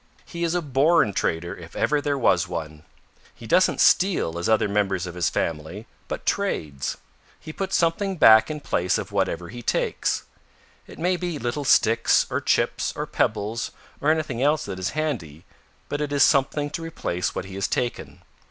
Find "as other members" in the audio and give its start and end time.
4.39-5.05